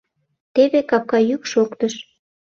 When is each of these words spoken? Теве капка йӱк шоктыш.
Теве 0.53 0.81
капка 0.89 1.19
йӱк 1.29 1.43
шоктыш. 1.51 1.93